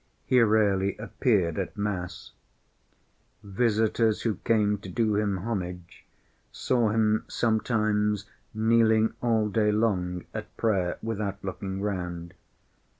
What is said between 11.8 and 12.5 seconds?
round.